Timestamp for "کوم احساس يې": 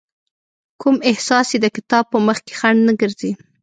0.81-1.57